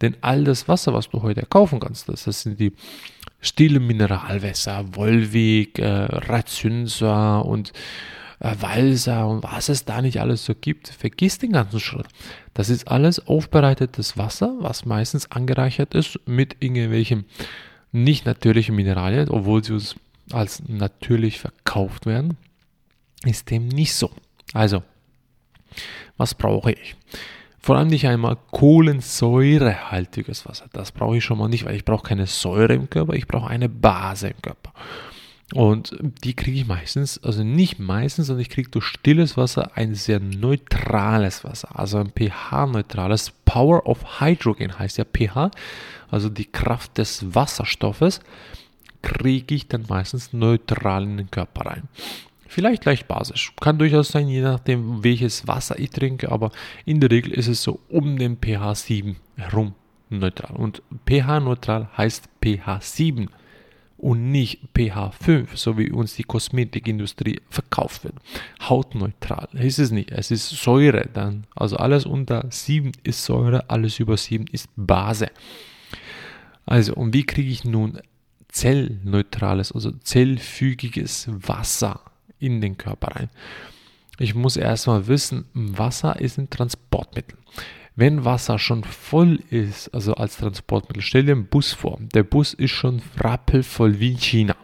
Denn 0.00 0.16
all 0.20 0.44
das 0.44 0.68
Wasser, 0.68 0.92
was 0.92 1.08
du 1.10 1.22
heute 1.22 1.46
kaufen 1.46 1.80
kannst, 1.80 2.08
das, 2.08 2.24
sind 2.24 2.58
die 2.58 2.72
stille 3.40 3.80
Mineralwässer, 3.80 4.96
Wolwig, 4.96 5.78
äh, 5.78 5.86
Razynsa 5.86 7.38
und 7.38 7.72
äh, 8.40 8.54
Walser 8.60 9.26
und 9.28 9.42
was 9.42 9.68
es 9.68 9.84
da 9.84 10.02
nicht 10.02 10.20
alles 10.20 10.44
so 10.44 10.54
gibt. 10.54 10.88
Vergiss 10.88 11.38
den 11.38 11.52
ganzen 11.52 11.80
Schritt. 11.80 12.06
Das 12.54 12.68
ist 12.68 12.88
alles 12.88 13.26
aufbereitetes 13.26 14.16
Wasser, 14.16 14.54
was 14.60 14.84
meistens 14.84 15.30
angereichert 15.30 15.94
ist 15.94 16.18
mit 16.26 16.56
irgendwelchen 16.60 17.24
nicht 17.92 18.26
natürlichen 18.26 18.74
Mineralien, 18.74 19.28
obwohl 19.28 19.62
sie 19.62 19.72
uns 19.72 19.94
als 20.32 20.62
natürlich 20.66 21.38
verkauft 21.38 22.06
werden. 22.06 22.36
Ist 23.24 23.50
dem 23.50 23.68
nicht 23.68 23.94
so. 23.94 24.10
Also, 24.52 24.82
was 26.16 26.34
brauche 26.34 26.72
ich? 26.72 26.96
Vor 27.58 27.76
allem 27.76 27.88
nicht 27.88 28.06
einmal 28.06 28.36
kohlensäurehaltiges 28.50 30.46
Wasser. 30.46 30.66
Das 30.72 30.92
brauche 30.92 31.16
ich 31.16 31.24
schon 31.24 31.38
mal 31.38 31.48
nicht, 31.48 31.64
weil 31.64 31.76
ich 31.76 31.86
brauche 31.86 32.06
keine 32.06 32.26
Säure 32.26 32.74
im 32.74 32.90
Körper, 32.90 33.14
ich 33.14 33.26
brauche 33.26 33.48
eine 33.48 33.70
Base 33.70 34.28
im 34.28 34.42
Körper. 34.42 34.74
Und 35.52 35.94
die 36.24 36.34
kriege 36.34 36.58
ich 36.58 36.66
meistens, 36.66 37.22
also 37.22 37.44
nicht 37.44 37.78
meistens, 37.78 38.28
sondern 38.28 38.40
ich 38.40 38.48
kriege 38.48 38.70
durch 38.70 38.86
stilles 38.86 39.36
Wasser 39.36 39.76
ein 39.76 39.94
sehr 39.94 40.18
neutrales 40.18 41.44
Wasser, 41.44 41.78
also 41.78 41.98
ein 41.98 42.10
pH-neutrales. 42.10 43.32
Power 43.44 43.86
of 43.86 44.20
Hydrogen 44.20 44.78
heißt 44.78 44.96
ja 44.96 45.04
pH, 45.04 45.50
also 46.10 46.28
die 46.30 46.46
Kraft 46.46 46.96
des 46.96 47.34
Wasserstoffes, 47.34 48.20
kriege 49.02 49.54
ich 49.54 49.68
dann 49.68 49.84
meistens 49.88 50.32
neutral 50.32 51.04
in 51.04 51.18
den 51.18 51.30
Körper 51.30 51.66
rein. 51.66 51.88
Vielleicht 52.48 52.84
leicht 52.86 53.06
basisch, 53.06 53.52
kann 53.60 53.78
durchaus 53.78 54.08
sein, 54.08 54.28
je 54.28 54.40
nachdem 54.40 55.04
welches 55.04 55.46
Wasser 55.46 55.78
ich 55.78 55.90
trinke, 55.90 56.32
aber 56.32 56.52
in 56.86 57.00
der 57.00 57.10
Regel 57.10 57.32
ist 57.32 57.48
es 57.48 57.62
so 57.62 57.80
um 57.88 58.16
den 58.16 58.38
pH 58.38 58.74
7 58.76 59.16
herum 59.36 59.74
neutral. 60.08 60.56
Und 60.56 60.82
pH 61.06 61.40
neutral 61.40 61.88
heißt 61.96 62.28
pH 62.42 62.80
7 62.80 63.28
und 64.04 64.30
nicht 64.30 64.60
pH 64.76 65.12
5, 65.12 65.56
so 65.56 65.78
wie 65.78 65.90
uns 65.90 66.14
die 66.14 66.24
Kosmetikindustrie 66.24 67.40
verkauft 67.48 68.04
wird. 68.04 68.14
Hautneutral 68.60 69.48
ist 69.54 69.78
es 69.78 69.92
nicht. 69.92 70.10
Es 70.10 70.30
ist 70.30 70.50
Säure 70.50 71.08
dann. 71.10 71.46
Also 71.56 71.78
alles 71.78 72.04
unter 72.04 72.44
7 72.50 72.92
ist 73.02 73.24
Säure, 73.24 73.70
alles 73.70 73.98
über 73.98 74.18
7 74.18 74.44
ist 74.52 74.68
Base. 74.76 75.28
Also, 76.66 76.92
und 76.94 77.14
wie 77.14 77.24
kriege 77.24 77.48
ich 77.48 77.64
nun 77.64 77.98
zellneutrales, 78.48 79.72
also 79.72 79.90
zellfügiges 79.92 81.30
Wasser 81.30 82.00
in 82.38 82.60
den 82.60 82.76
Körper 82.76 83.16
rein? 83.16 83.30
Ich 84.18 84.34
muss 84.34 84.58
erstmal 84.58 85.06
wissen, 85.06 85.46
Wasser 85.54 86.20
ist 86.20 86.36
ein 86.36 86.50
Transportmittel. 86.50 87.38
Wenn 87.96 88.24
Wasser 88.24 88.58
schon 88.58 88.82
voll 88.82 89.40
ist, 89.50 89.94
also 89.94 90.14
als 90.14 90.38
Transportmittel, 90.38 91.02
stell 91.02 91.24
dir 91.24 91.32
einen 91.32 91.46
Bus 91.46 91.72
vor. 91.72 91.98
Der 92.12 92.24
Bus 92.24 92.52
ist 92.52 92.72
schon 92.72 93.02
rappelvoll 93.18 94.00
wie 94.00 94.12
in 94.12 94.18
China. 94.18 94.56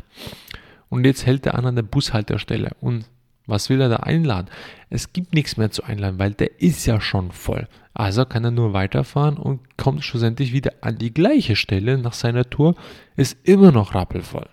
Und 0.89 1.05
jetzt 1.05 1.27
hält 1.27 1.47
er 1.47 1.55
an 1.55 1.67
an 1.67 1.77
der 1.77 1.85
Bushaltestelle. 1.85 2.73
Und 2.81 3.05
was 3.47 3.69
will 3.69 3.81
er 3.81 3.89
da 3.89 3.97
einladen? 3.97 4.49
Es 4.91 5.13
gibt 5.13 5.35
nichts 5.35 5.57
mehr 5.57 5.71
zu 5.71 5.85
einladen, 5.85 6.19
weil 6.19 6.33
der 6.33 6.61
ist 6.61 6.87
ja 6.87 7.01
schon 7.01 7.31
voll. 7.31 7.69
Also 7.95 8.25
kann 8.25 8.45
er 8.45 8.51
nur 8.51 8.73
weiterfahren 8.73 9.37
und 9.37 9.77
kommt 9.77 10.05
schlussendlich 10.05 10.53
wieder 10.53 10.73
an 10.81 10.99
die 10.99 11.15
gleiche 11.15 11.55
Stelle 11.55 11.99
nach 11.99 12.13
seiner 12.13 12.49
Tour, 12.49 12.75
ist 13.17 13.37
immer 13.45 13.71
noch 13.73 13.95
rappelvoll. 13.95 14.49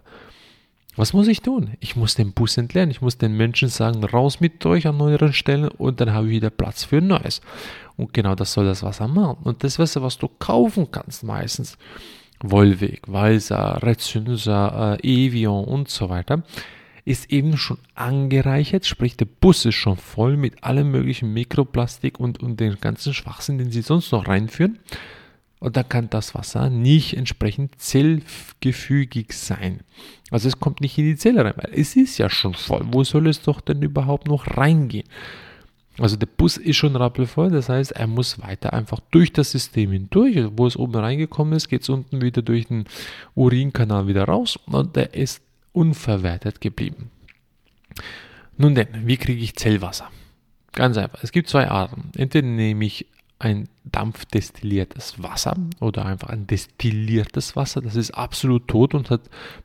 Was 0.97 1.13
muss 1.13 1.27
ich 1.27 1.41
tun? 1.41 1.73
Ich 1.79 1.95
muss 1.95 2.15
den 2.15 2.33
Bus 2.33 2.57
entleeren. 2.57 2.89
Ich 2.89 3.01
muss 3.01 3.19
den 3.19 3.37
Menschen 3.37 3.69
sagen, 3.69 4.03
raus 4.03 4.39
mit 4.39 4.65
euch 4.65 4.87
an 4.87 4.97
neueren 4.97 5.31
Stellen 5.31 5.67
und 5.69 6.01
dann 6.01 6.11
habe 6.11 6.25
ich 6.25 6.31
wieder 6.33 6.49
Platz 6.49 6.83
für 6.83 7.01
neues. 7.01 7.41
Und 7.97 8.13
genau 8.13 8.33
das 8.33 8.51
soll 8.53 8.65
das 8.65 8.81
Wasser 8.81 9.07
machen. 9.07 9.37
Und 9.43 9.63
das 9.63 9.77
Wasser, 9.77 10.01
was 10.01 10.17
du 10.17 10.27
kaufen 10.27 10.89
kannst 10.91 11.23
meistens, 11.23 11.77
Wolwig, 12.41 13.01
Walser, 13.07 13.79
Rezensa, 13.83 14.95
äh, 14.95 15.25
Evian 15.27 15.65
und 15.65 15.89
so 15.89 16.09
weiter, 16.09 16.43
ist 17.05 17.31
eben 17.31 17.57
schon 17.57 17.77
angereichert, 17.95 18.85
sprich 18.85 19.15
der 19.15 19.25
Bus 19.25 19.65
ist 19.65 19.75
schon 19.75 19.97
voll 19.97 20.35
mit 20.35 20.63
allem 20.63 20.91
möglichen 20.91 21.31
Mikroplastik 21.31 22.19
und, 22.19 22.43
und 22.43 22.59
den 22.59 22.81
ganzen 22.81 23.13
Schwachsinn, 23.13 23.59
den 23.59 23.71
sie 23.71 23.81
sonst 23.81 24.11
noch 24.11 24.27
reinführen. 24.27 24.79
Und 25.59 25.75
da 25.75 25.83
kann 25.83 26.09
das 26.09 26.35
Wasser 26.35 26.69
nicht 26.69 27.17
entsprechend 27.17 27.79
zellgefügig 27.81 29.33
sein. 29.33 29.79
Also 30.29 30.47
es 30.47 30.59
kommt 30.59 30.81
nicht 30.81 30.97
in 30.97 31.05
die 31.05 31.15
Zelle 31.15 31.43
rein, 31.43 31.53
weil 31.55 31.71
es 31.73 31.95
ist 31.95 32.17
ja 32.19 32.29
schon 32.29 32.53
voll. 32.53 32.85
Wo 32.91 33.03
soll 33.03 33.27
es 33.27 33.41
doch 33.41 33.61
denn 33.61 33.81
überhaupt 33.81 34.27
noch 34.27 34.57
reingehen? 34.57 35.07
Also 35.99 36.15
der 36.15 36.27
Bus 36.27 36.57
ist 36.57 36.77
schon 36.77 36.95
rappelvoll, 36.95 37.49
das 37.49 37.69
heißt, 37.69 37.93
er 37.93 38.05
muss 38.05 38.39
weiter 38.39 38.73
einfach 38.73 38.99
durch 39.09 39.33
das 39.33 39.51
System 39.51 39.91
hindurch. 39.91 40.37
Also 40.37 40.51
wo 40.55 40.67
es 40.67 40.77
oben 40.77 40.95
reingekommen 40.95 41.53
ist, 41.53 41.69
geht 41.69 41.81
es 41.81 41.89
unten 41.89 42.21
wieder 42.21 42.43
durch 42.43 42.67
den 42.67 42.85
Urinkanal 43.33 44.07
wieder 44.07 44.25
raus 44.25 44.59
und 44.67 44.95
er 44.95 45.15
ist 45.15 45.41
unverwertet 45.73 46.61
geblieben. 46.61 47.09
Nun 48.57 48.75
denn, 48.75 48.87
wie 49.05 49.17
kriege 49.17 49.41
ich 49.41 49.55
Zellwasser? 49.55 50.09
Ganz 50.73 50.97
einfach. 50.97 51.23
Es 51.23 51.31
gibt 51.31 51.49
zwei 51.49 51.67
Arten. 51.67 52.11
Entweder 52.15 52.47
nehme 52.47 52.85
ich 52.85 53.07
ein 53.39 53.69
dampfdestilliertes 53.85 55.21
Wasser 55.21 55.55
oder 55.79 56.05
einfach 56.05 56.29
ein 56.29 56.47
destilliertes 56.47 57.55
Wasser. 57.55 57.81
Das 57.81 57.95
ist 57.95 58.11
absolut 58.11 58.67
tot 58.67 58.95
und 58.95 59.09
hat 59.09 59.21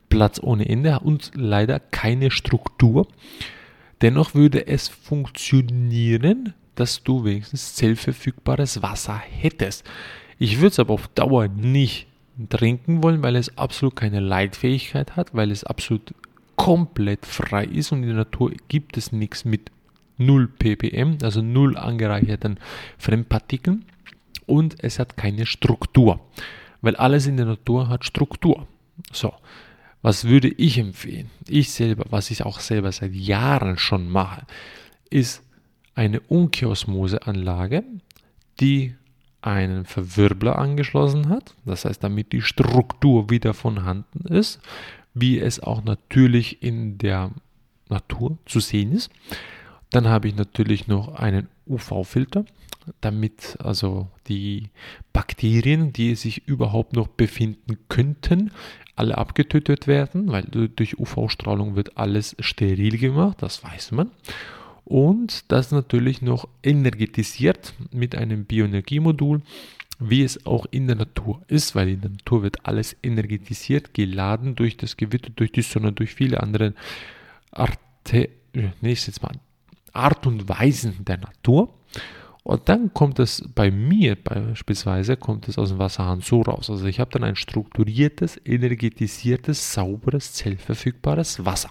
Platz 0.09 0.41
ohne 0.43 0.69
Ende 0.69 1.01
und 1.01 1.33
leider 1.35 1.81
keine 1.81 2.31
Struktur. 2.31 3.09
Dennoch 4.03 4.35
würde 4.35 4.67
es 4.67 4.89
funktionieren, 4.89 6.55
dass 6.75 7.03
du 7.03 7.25
wenigstens 7.25 7.75
zellverfügbares 7.75 8.83
Wasser 8.83 9.17
hättest. 9.17 9.85
Ich 10.39 10.59
würde 10.59 10.69
es 10.69 10.79
aber 10.79 10.95
auf 10.95 11.09
Dauer 11.09 11.49
nicht 11.49 12.07
trinken 12.49 13.03
wollen, 13.03 13.23
weil 13.23 13.37
es 13.37 13.57
absolut 13.57 13.97
keine 13.97 14.21
Leitfähigkeit 14.21 15.17
hat, 15.17 15.35
weil 15.35 15.51
es 15.51 15.65
absolut 15.65 16.15
komplett 16.57 17.27
frei 17.27 17.65
ist 17.65 17.93
und 17.93 18.03
in 18.03 18.09
der 18.09 18.17
Natur 18.17 18.53
gibt 18.69 18.97
es 18.97 19.13
nichts 19.13 19.45
mit 19.45 19.71
0 20.27 20.49
ppm, 20.49 21.19
also 21.23 21.43
0 21.43 21.77
angereicherten 21.77 22.59
Fremdpartikeln 22.99 23.85
und 24.47 24.83
es 24.83 24.99
hat 24.99 25.17
keine 25.17 25.47
Struktur, 25.47 26.21
weil 26.81 26.97
alles 26.97 27.27
in 27.27 27.37
der 27.37 27.47
Natur 27.47 27.89
hat 27.89 28.05
Struktur. 28.05 28.67
So, 29.13 29.33
was 30.03 30.25
würde 30.25 30.49
ich 30.49 30.79
empfehlen? 30.79 31.31
Ich 31.49 31.71
selber, 31.71 32.07
was 32.11 32.31
ich 32.31 32.45
auch 32.45 32.61
selber 32.61 32.91
seit 32.93 33.15
Jahren 33.15 33.79
schon 33.79 34.09
mache, 34.09 34.47
ist 35.11 35.43
eine 35.95 36.21
Umkehrosmoseanlage, 36.21 37.85
die 38.61 38.95
einen 39.43 39.85
Verwirbler 39.85 40.59
angeschlossen 40.59 41.29
hat, 41.29 41.55
das 41.65 41.85
heißt, 41.85 42.03
damit 42.03 42.33
die 42.33 42.43
Struktur 42.43 43.29
wieder 43.29 43.55
vorhanden 43.55 44.27
ist, 44.33 44.61
wie 45.15 45.39
es 45.39 45.61
auch 45.61 45.85
natürlich 45.85 46.63
in 46.63 46.99
der 46.99 47.33
Natur 47.89 48.39
zu 48.47 48.61
sehen 48.61 48.93
ist. 48.93 49.11
Dann 49.93 50.09
habe 50.09 50.27
ich 50.27 50.35
natürlich 50.35 50.89
noch 50.89 51.15
einen 51.15 51.49
UV-Filter, 51.67 52.47
damit 53.03 53.59
also 53.63 54.09
die 54.27 54.71
Bakterien, 55.13 55.93
die 55.93 56.15
sich 56.15 56.49
überhaupt 56.49 56.95
noch 56.95 57.09
befinden 57.09 57.77
könnten, 57.89 58.51
alle 58.97 59.19
abgetötet 59.19 59.87
werden, 59.87 60.33
weil 60.33 60.45
durch 60.45 60.99
UV-Strahlung 60.99 61.77
wird 61.77 61.97
alles 61.99 62.35
steril 62.41 62.99
gemacht, 62.99 63.39
das 63.41 63.63
weiß 63.63 63.93
man. 63.93 64.11
Und 64.85 65.51
das 65.53 65.71
natürlich 65.71 66.23
noch 66.23 66.49
energetisiert 66.63 67.75
mit 67.93 68.17
einem 68.17 68.47
Bioenergiemodul, 68.47 69.43
wie 69.99 70.23
es 70.23 70.47
auch 70.47 70.67
in 70.71 70.87
der 70.87 70.97
Natur 70.97 71.43
ist, 71.49 71.75
weil 71.75 71.89
in 71.91 72.01
der 72.01 72.11
Natur 72.11 72.43
wird 72.43 72.67
alles 72.67 72.97
energetisiert, 73.03 73.95
geladen 73.95 74.55
durch 74.55 74.77
das 74.79 74.97
Gewitter, 74.97 75.31
durch 75.37 75.53
die 75.53 75.63
Sonne, 75.63 75.93
durch 75.93 76.15
viele 76.15 76.43
andere 76.43 76.75
Arte, 77.53 78.31
nee, 78.55 78.71
jetzt 78.83 79.23
mal 79.23 79.33
Art 79.93 80.27
und 80.27 80.49
Weisen 80.49 81.05
der 81.05 81.19
Natur. 81.19 81.75
Und 82.45 82.69
dann 82.69 82.93
kommt 82.93 83.21
es 83.21 83.49
bei 83.55 83.71
mir 83.71 84.17
beispielsweise, 84.17 85.17
kommt 85.17 85.49
es 85.49 85.59
aus 85.59 85.69
dem 85.69 85.79
Wasserhahn 85.79 86.21
so 86.21 86.43
raus. 86.43 86.71
Also 86.71 86.87
ich 86.87 86.99
habe 86.99 87.11
dann 87.13 87.23
ein 87.23 87.37
strukturiertes, 87.37 88.41
energetisiertes, 88.45 89.73
sauberes, 89.73 90.33
zellverfügbares 90.33 91.45
Wasser. 91.45 91.71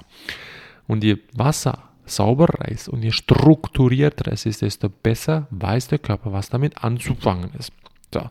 Und 0.88 1.04
je 1.04 1.18
Wasser 1.34 1.90
sauberer 2.06 2.68
ist 2.70 2.88
und 2.88 3.04
je 3.04 3.12
strukturierter 3.12 4.32
es 4.32 4.46
ist, 4.46 4.62
desto 4.62 4.90
besser 4.90 5.48
weiß 5.52 5.90
der 5.90 6.00
Körper, 6.00 6.32
was 6.32 6.50
damit 6.50 6.84
anzufangen 6.84 7.52
ist. 7.58 7.72
So. 8.14 8.30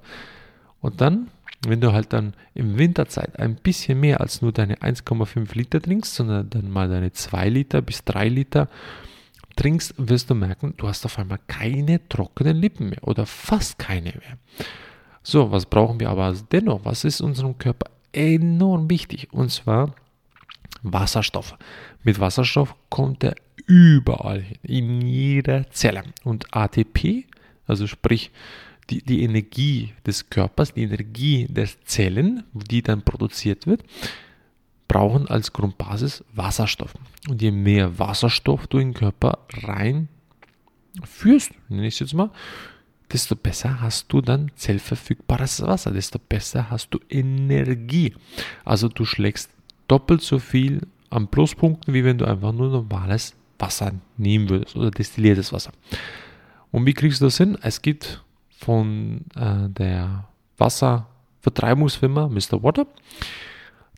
Und 0.81 1.01
dann, 1.01 1.29
wenn 1.67 1.81
du 1.81 1.93
halt 1.93 2.13
dann 2.13 2.35
im 2.55 2.79
Winterzeit 2.79 3.39
ein 3.39 3.57
bisschen 3.57 4.01
mehr 4.01 4.21
als 4.21 4.41
nur 4.41 4.53
deine 4.53 4.77
1,5 4.77 5.57
Liter 5.57 5.81
trinkst, 5.81 6.15
sondern 6.15 6.49
dann 6.49 6.71
mal 6.71 6.89
deine 6.89 7.13
2 7.13 7.49
Liter 7.51 7.83
bis 7.83 8.05
3 8.05 8.29
Liter, 8.29 8.69
trinkst, 9.61 9.95
wirst 9.99 10.31
du 10.31 10.35
merken, 10.35 10.73
du 10.79 10.89
hast 10.89 11.05
auf 11.05 11.19
einmal 11.19 11.39
keine 11.47 12.09
trockenen 12.09 12.57
Lippen 12.57 12.89
mehr 12.89 13.07
oder 13.07 13.27
fast 13.27 13.79
keine 13.79 14.11
mehr. 14.13 14.39
So, 15.23 15.51
was 15.51 15.67
brauchen 15.67 16.01
wir 16.01 16.09
aber 16.09 16.35
dennoch? 16.51 16.81
Was 16.85 17.05
ist 17.05 17.21
unserem 17.21 17.59
Körper 17.59 17.91
enorm 18.13 18.89
wichtig? 18.89 19.29
Und 19.33 19.51
zwar 19.51 19.95
Wasserstoff. 20.83 21.59
Mit 22.03 22.19
Wasserstoff 22.19 22.75
kommt 22.89 23.23
er 23.23 23.35
überall 23.67 24.41
hin, 24.41 24.59
in 24.63 25.01
jeder 25.03 25.71
Zelle. 25.71 26.05
Und 26.25 26.57
ATP, 26.57 27.27
also 27.67 27.87
sprich 27.87 28.31
die, 28.89 29.03
die 29.03 29.23
Energie 29.23 29.93
des 30.07 30.31
Körpers, 30.31 30.73
die 30.73 30.85
Energie 30.85 31.47
der 31.51 31.69
Zellen, 31.85 32.45
die 32.55 32.81
dann 32.81 33.03
produziert 33.03 33.67
wird, 33.67 33.85
brauchen 34.91 35.29
als 35.29 35.53
Grundbasis 35.53 36.25
Wasserstoff. 36.35 36.95
Und 37.29 37.41
je 37.41 37.53
mehr 37.53 38.01
Wasserstoff 38.01 38.67
du 38.67 38.79
in 38.79 38.89
den 38.89 38.95
Körper 38.95 39.39
reinführst, 39.63 41.53
nenne 41.69 41.87
ich 41.87 41.95
es 41.95 42.01
jetzt 42.01 42.15
mal, 42.15 42.31
desto 43.13 43.37
besser 43.37 43.81
hast 43.81 44.13
du 44.13 44.21
dann 44.21 44.51
zellverfügbares 44.57 45.63
Wasser, 45.63 45.93
desto 45.93 46.19
besser 46.19 46.71
hast 46.71 46.89
du 46.91 46.99
Energie. 47.09 48.17
Also 48.65 48.89
du 48.89 49.05
schlägst 49.05 49.51
doppelt 49.87 50.23
so 50.23 50.41
viel 50.41 50.81
an 51.09 51.29
Pluspunkten, 51.29 51.95
wie 51.95 52.05
wenn 52.05 52.19
du 52.19 52.25
einfach 52.25 52.51
nur 52.51 52.71
normales 52.71 53.37
Wasser 53.61 53.93
nehmen 54.17 54.49
würdest 54.49 54.75
oder 54.75 54.91
destilliertes 54.91 55.53
Wasser. 55.53 55.71
Und 56.73 56.85
wie 56.85 56.95
kriegst 56.95 57.21
du 57.21 57.27
das 57.27 57.37
hin? 57.37 57.57
Es 57.63 57.81
gibt 57.81 58.25
von 58.59 59.21
äh, 59.37 59.69
der 59.69 60.27
Wasservertreibungsfirma 60.59 62.27
Mr. 62.27 62.61
Water 62.65 62.89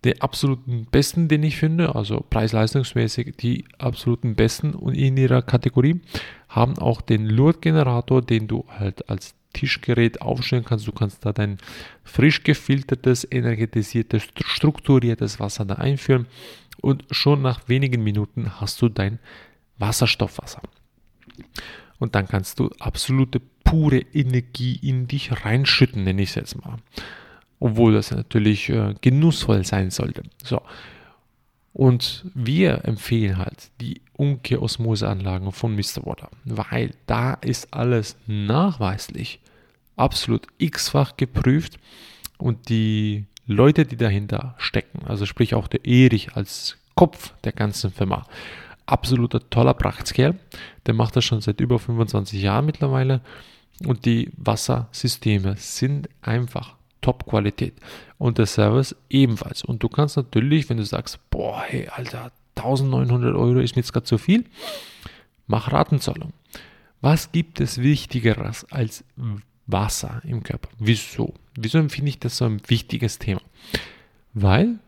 den 0.05 0.21
absoluten 0.21 0.87
besten, 0.91 1.29
den 1.29 1.43
ich 1.43 1.57
finde, 1.57 1.95
also 1.95 2.25
preis-leistungsmäßig 2.29 3.37
die 3.37 3.65
absoluten 3.79 4.35
besten 4.35 4.75
und 4.75 4.95
in 4.95 5.17
ihrer 5.17 5.43
Kategorie, 5.43 6.01
haben 6.49 6.77
auch 6.79 7.01
den 7.01 7.27
Lurt-Generator, 7.27 8.21
den 8.21 8.49
du 8.49 8.65
halt 8.69 9.09
als 9.09 9.35
Tischgerät 9.53 10.21
aufstellen 10.23 10.65
kannst. 10.65 10.87
Du 10.87 10.93
kannst 10.93 11.25
da 11.25 11.33
dein 11.33 11.59
frisch 12.05 12.43
gefiltertes, 12.43 13.27
energetisiertes, 13.31 14.25
strukturiertes 14.45 15.39
Wasser 15.39 15.65
da 15.65 15.75
einführen 15.75 16.27
und 16.81 17.05
schon 17.11 17.43
nach 17.43 17.69
wenigen 17.69 18.03
Minuten 18.03 18.61
hast 18.61 18.83
du 18.83 18.89
dein 18.89 19.19
Wasserstoffwasser. 19.79 20.63
Und 21.99 22.15
dann 22.17 22.27
kannst 22.27 22.59
du 22.59 22.71
absolute 22.81 23.41
pure 23.63 24.01
Energie 24.13 24.79
in 24.83 25.07
dich 25.07 25.45
reinschütten, 25.45 26.03
nenne 26.03 26.23
ich 26.23 26.31
es 26.31 26.35
jetzt 26.35 26.65
mal 26.65 26.79
obwohl 27.63 27.93
das 27.93 28.11
natürlich 28.11 28.69
äh, 28.71 28.95
genussvoll 29.01 29.65
sein 29.65 29.91
sollte. 29.91 30.25
So. 30.43 30.61
Und 31.73 32.25
wir 32.35 32.85
empfehlen 32.87 33.39
halt 33.39 33.71
die 33.81 34.01
Umkehrosmoseanlagen 34.15 35.53
von 35.53 35.77
Mr. 35.77 36.05
Water, 36.05 36.29
weil 36.45 36.91
da 37.07 37.35
ist 37.35 37.73
alles 37.73 38.17
nachweislich 38.27 39.39
absolut 39.97 40.49
x-fach 40.59 41.17
geprüft 41.17 41.79
und 42.37 42.69
die 42.69 43.27
Leute, 43.47 43.87
die 43.87 43.97
dahinter 43.97 44.57
stecken, 44.59 45.07
also 45.07 45.25
sprich 45.25 45.55
auch 45.55 45.69
der 45.69 45.85
Erich 45.87 46.35
als 46.35 46.79
Kopf 46.97 47.33
der 47.45 47.53
ganzen 47.53 47.93
Firma, 47.93 48.27
absoluter 48.87 49.49
toller 49.51 49.75
Prachtkerl, 49.75 50.35
der 50.87 50.95
macht 50.95 51.15
das 51.15 51.25
schon 51.25 51.41
seit 51.41 51.61
über 51.61 51.79
25 51.79 52.43
Jahren 52.43 52.67
mittlerweile 52.67 53.21
und 53.87 54.05
die 54.05 54.33
Wassersysteme 54.37 55.55
sind 55.57 56.09
einfach 56.23 56.75
Top-Qualität 57.03 57.75
und 58.17 58.39
der 58.39 58.47
Service 58.47 58.97
ebenfalls. 59.11 59.63
Und 59.63 59.83
du 59.83 59.91
kannst 59.91 60.17
natürlich, 60.17 60.71
wenn 60.71 60.79
du 60.79 60.85
sagst, 60.85 61.19
boah, 61.29 61.63
hey, 61.67 61.89
Alter, 61.89 62.33
1900 62.57 63.35
Euro 63.35 63.59
ist 63.59 63.77
mir 63.77 63.83
jetzt 63.83 63.93
gerade 63.93 64.07
zu 64.07 64.17
viel, 64.17 64.45
mach 65.47 65.71
Ratenzahlung. 65.71 66.33
Was 67.03 67.33
gibt 67.33 67.61
es 67.61 67.79
Wichtigeres 67.79 68.65
als 68.71 69.05
Wasser 69.67 70.21
im 70.25 70.43
Körper. 70.43 70.69
Wieso? 70.79 71.35
Wieso 71.55 71.79
empfinde 71.79 72.11
ich 72.11 72.19
das 72.19 72.37
so 72.37 72.45
ein 72.45 72.61
wichtiges 72.67 73.19
Thema? 73.19 73.41
Weil 74.35 74.79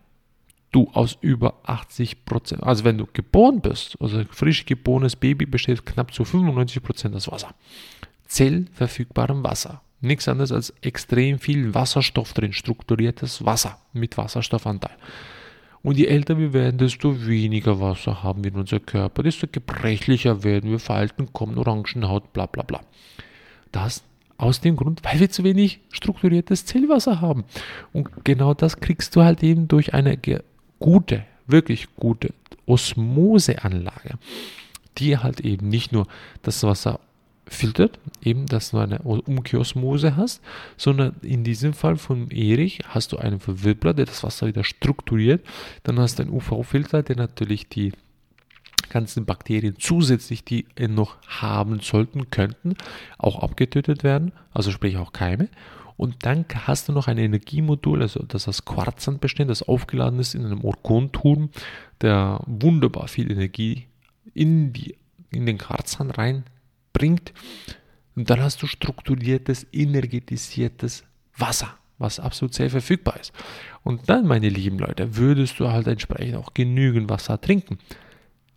du 0.71 0.89
aus 0.93 1.17
über 1.21 1.59
80 1.63 2.25
Prozent, 2.25 2.63
also 2.63 2.83
wenn 2.83 2.97
du 2.97 3.07
geboren 3.11 3.61
bist, 3.61 3.97
also 4.01 4.23
frisch 4.29 4.65
geborenes 4.65 5.15
Baby 5.15 5.45
besteht 5.45 5.85
knapp 5.85 6.13
zu 6.13 6.25
95 6.25 6.83
Prozent 6.83 7.15
aus 7.15 7.31
Wasser. 7.31 7.53
Zellverfügbarem 8.27 9.43
Wasser. 9.43 9.81
Nichts 10.05 10.27
anderes 10.27 10.51
als 10.51 10.73
extrem 10.81 11.39
viel 11.39 11.73
Wasserstoff 11.73 12.33
drin, 12.33 12.53
strukturiertes 12.53 13.45
Wasser 13.45 13.77
mit 13.93 14.17
Wasserstoffanteil. 14.17 14.95
Und 15.81 15.97
je 15.97 16.07
älter 16.07 16.37
wir 16.39 16.51
werden, 16.53 16.77
desto 16.77 17.27
weniger 17.27 17.79
Wasser 17.79 18.23
haben 18.23 18.43
wir 18.43 18.51
in 18.51 18.57
unserem 18.57 18.85
Körper, 18.85 19.21
desto 19.21 19.47
gebrechlicher 19.51 20.43
werden 20.43 20.71
wir, 20.71 20.79
Falten 20.79 21.31
kommen, 21.31 21.57
Orangenhaut, 21.57 22.33
bla 22.33 22.47
bla 22.47 22.63
bla. 22.63 22.81
Das 23.71 24.03
aus 24.37 24.61
dem 24.61 24.75
Grund, 24.75 25.03
weil 25.03 25.19
wir 25.19 25.29
zu 25.29 25.43
wenig 25.43 25.79
strukturiertes 25.91 26.65
Zellwasser 26.65 27.21
haben. 27.21 27.45
Und 27.93 28.25
genau 28.25 28.53
das 28.53 28.79
kriegst 28.79 29.15
du 29.15 29.23
halt 29.23 29.43
eben 29.43 29.67
durch 29.67 29.93
eine 29.93 30.17
gute, 30.79 31.23
wirklich 31.47 31.87
gute 31.95 32.33
Osmoseanlage, 32.65 34.17
die 34.97 35.17
halt 35.17 35.41
eben 35.41 35.69
nicht 35.69 35.91
nur 35.91 36.07
das 36.41 36.63
Wasser 36.63 36.99
filtert, 37.47 37.99
eben, 38.23 38.45
dass 38.47 38.71
du 38.71 38.77
eine 38.77 38.99
Umkehrosmose 38.99 40.15
hast, 40.15 40.41
sondern 40.77 41.15
in 41.21 41.43
diesem 41.43 41.73
Fall 41.73 41.95
von 41.97 42.29
Erich 42.31 42.79
hast 42.87 43.11
du 43.11 43.17
einen 43.17 43.39
Verwirbler, 43.39 43.93
der 43.93 44.05
das 44.05 44.23
Wasser 44.23 44.47
wieder 44.47 44.63
strukturiert. 44.63 45.45
Dann 45.83 45.99
hast 45.99 46.19
du 46.19 46.23
einen 46.23 46.31
UV-Filter, 46.31 47.03
der 47.03 47.15
natürlich 47.15 47.69
die 47.69 47.93
ganzen 48.89 49.25
Bakterien 49.25 49.75
zusätzlich, 49.77 50.43
die 50.43 50.65
noch 50.87 51.17
haben 51.27 51.79
sollten, 51.79 52.29
könnten, 52.29 52.75
auch 53.17 53.39
abgetötet 53.41 54.03
werden, 54.03 54.31
also 54.51 54.71
sprich 54.71 54.97
auch 54.97 55.13
Keime. 55.13 55.49
Und 55.97 56.25
dann 56.25 56.45
hast 56.65 56.89
du 56.89 56.93
noch 56.93 57.07
ein 57.07 57.17
Energiemodul, 57.17 58.01
also 58.01 58.23
das 58.27 58.47
aus 58.47 58.65
Quarzsand 58.65 59.21
besteht, 59.21 59.49
das 59.49 59.63
aufgeladen 59.63 60.19
ist 60.19 60.35
in 60.35 60.45
einem 60.45 60.63
Orkonturm, 60.63 61.49
der 62.01 62.41
wunderbar 62.45 63.07
viel 63.07 63.31
Energie 63.31 63.85
in, 64.33 64.73
die, 64.73 64.97
in 65.31 65.45
den 65.45 65.57
Quarzsand 65.57 66.17
reinbringt. 66.95 67.33
Und 68.15 68.29
dann 68.29 68.41
hast 68.41 68.61
du 68.61 68.67
strukturiertes, 68.67 69.67
energetisiertes 69.73 71.03
Wasser, 71.37 71.77
was 71.97 72.19
absolut 72.19 72.53
sehr 72.53 72.69
verfügbar 72.69 73.19
ist. 73.19 73.33
Und 73.83 74.09
dann, 74.09 74.25
meine 74.25 74.49
lieben 74.49 74.79
Leute, 74.79 75.17
würdest 75.17 75.59
du 75.59 75.67
halt 75.67 75.87
entsprechend 75.87 76.35
auch 76.35 76.53
genügend 76.53 77.09
Wasser 77.09 77.39
trinken. 77.39 77.77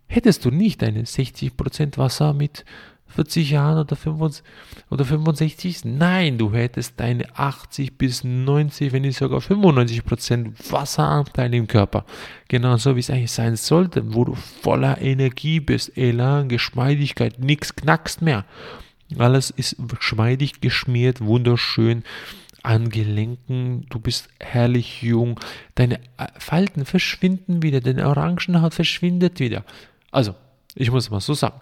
Hättest 0.07 0.45
du 0.45 0.49
nicht 0.49 0.81
deine 0.81 1.03
60% 1.03 1.97
Wasser 1.97 2.33
mit 2.33 2.65
40 3.09 3.51
Jahren 3.51 3.79
oder, 3.79 3.95
65, 3.95 4.45
oder 4.89 5.05
65? 5.05 5.85
Nein, 5.85 6.37
du 6.37 6.53
hättest 6.53 6.99
deine 6.99 7.25
80 7.37 7.97
bis 7.97 8.23
90, 8.23 8.93
wenn 8.93 9.01
nicht 9.01 9.17
sogar 9.17 9.39
95% 9.39 10.71
Wasseranteil 10.71 11.53
im 11.53 11.67
Körper. 11.67 12.05
Genauso 12.47 12.95
wie 12.95 12.99
es 12.99 13.09
eigentlich 13.09 13.31
sein 13.31 13.55
sollte, 13.55 14.13
wo 14.13 14.25
du 14.25 14.35
voller 14.35 15.01
Energie 15.01 15.59
bist, 15.59 15.97
Elan, 15.97 16.49
Geschmeidigkeit, 16.49 17.39
nichts 17.39 17.75
knackst 17.75 18.21
mehr. 18.21 18.45
Alles 19.17 19.49
ist 19.49 19.75
geschmeidig 19.87 20.61
geschmiert, 20.61 21.21
wunderschön 21.21 22.03
an 22.61 22.89
Gelenken, 22.89 23.85
du 23.89 23.99
bist 23.99 24.29
herrlich 24.39 25.01
jung, 25.01 25.39
deine 25.75 25.99
Falten 26.37 26.85
verschwinden 26.85 27.63
wieder, 27.63 27.81
deine 27.81 28.07
Orangenhaut 28.07 28.73
verschwindet 28.73 29.39
wieder. 29.39 29.63
Also, 30.11 30.35
ich 30.75 30.91
muss 30.91 31.09
mal 31.09 31.21
so 31.21 31.33
sagen, 31.33 31.61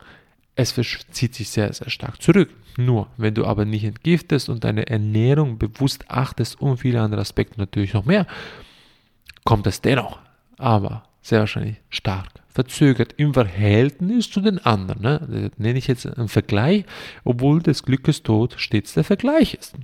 es 0.57 0.73
zieht 1.11 1.35
sich 1.35 1.49
sehr, 1.49 1.71
sehr 1.71 1.89
stark 1.89 2.21
zurück. 2.21 2.49
Nur, 2.77 3.07
wenn 3.17 3.33
du 3.33 3.45
aber 3.45 3.63
nicht 3.63 3.83
entgiftest 3.83 4.49
und 4.49 4.63
deine 4.63 4.87
Ernährung 4.87 5.57
bewusst 5.57 6.05
achtest 6.09 6.59
und 6.59 6.77
viele 6.77 7.01
andere 7.01 7.21
Aspekte 7.21 7.59
natürlich 7.59 7.93
noch 7.93 8.05
mehr, 8.05 8.27
kommt 9.45 9.67
es 9.67 9.81
dennoch, 9.81 10.19
aber 10.57 11.03
sehr 11.21 11.39
wahrscheinlich 11.39 11.77
stark 11.89 12.27
verzögert 12.49 13.13
im 13.17 13.33
Verhältnis 13.33 14.31
zu 14.31 14.41
den 14.41 14.57
anderen. 14.65 15.01
Ne? 15.01 15.49
Das 15.51 15.59
nenne 15.59 15.77
ich 15.77 15.87
jetzt 15.87 16.07
einen 16.07 16.27
Vergleich, 16.27 16.85
obwohl 17.23 17.61
des 17.61 17.83
Glückes 17.83 18.23
Tod 18.23 18.55
stets 18.57 18.93
der 18.93 19.03
Vergleich 19.03 19.53
ist. 19.53 19.75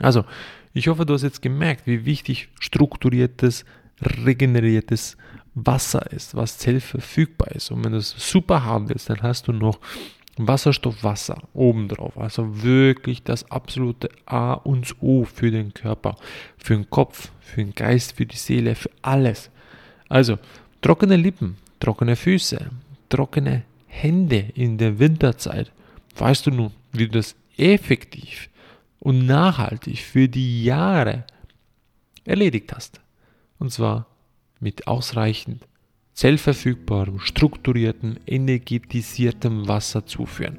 Also, 0.00 0.24
ich 0.72 0.88
hoffe, 0.88 1.06
du 1.06 1.14
hast 1.14 1.22
jetzt 1.22 1.42
gemerkt, 1.42 1.86
wie 1.86 2.04
wichtig 2.04 2.48
strukturiertes, 2.58 3.64
regeneriertes 4.02 5.16
Wasser 5.54 6.12
ist, 6.12 6.34
was 6.34 6.58
zellverfügbar 6.58 7.52
ist. 7.52 7.70
Und 7.70 7.84
wenn 7.84 7.92
du 7.92 7.98
es 7.98 8.14
super 8.16 8.64
haben 8.64 8.88
willst, 8.88 9.10
dann 9.10 9.22
hast 9.22 9.48
du 9.48 9.52
noch 9.52 9.78
Wasserstoffwasser 10.38 11.42
obendrauf. 11.52 12.16
Also 12.16 12.62
wirklich 12.62 13.22
das 13.22 13.50
absolute 13.50 14.08
A 14.26 14.52
und 14.52 14.94
O 15.00 15.24
für 15.24 15.50
den 15.50 15.74
Körper, 15.74 16.16
für 16.56 16.74
den 16.74 16.88
Kopf, 16.90 17.30
für 17.40 17.62
den 17.62 17.74
Geist, 17.74 18.16
für 18.16 18.26
die 18.26 18.36
Seele, 18.36 18.74
für 18.74 18.90
alles. 19.02 19.50
Also 20.08 20.38
trockene 20.80 21.16
Lippen, 21.16 21.56
trockene 21.80 22.16
Füße, 22.16 22.70
trockene 23.08 23.64
Hände 23.86 24.50
in 24.54 24.78
der 24.78 24.98
Winterzeit. 24.98 25.72
Weißt 26.16 26.46
du 26.46 26.50
nun, 26.50 26.72
wie 26.92 27.06
du 27.06 27.18
das 27.18 27.34
effektiv 27.56 28.48
und 29.00 29.26
nachhaltig 29.26 30.00
für 30.00 30.28
die 30.28 30.64
Jahre 30.64 31.24
erledigt 32.24 32.72
hast? 32.72 33.00
Und 33.58 33.72
zwar 33.72 34.06
mit 34.60 34.86
ausreichend 34.86 35.66
zellverfügbarem, 36.14 37.20
strukturiertem, 37.20 38.16
energetisiertem 38.26 39.68
Wasser 39.68 40.04
zuführen. 40.04 40.58